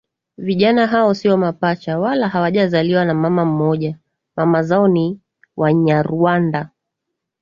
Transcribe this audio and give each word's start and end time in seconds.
Vijana 0.37 0.87
hao 0.87 1.13
sio 1.13 1.37
mapacha 1.37 1.99
wala 1.99 2.27
hawajazaliwa 2.27 3.05
na 3.05 3.13
mama 3.13 3.45
mmoja 3.45 3.97
mama 4.35 4.63
zao 4.63 4.87
ni 4.87 5.19
wanyarwanda 5.57 6.69